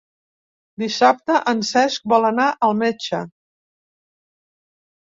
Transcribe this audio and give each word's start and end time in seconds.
Dissabte 0.83 1.35
en 1.53 1.61
Cesc 1.73 2.09
vol 2.15 2.27
anar 2.33 2.49
al 2.71 2.77
metge. 2.83 3.21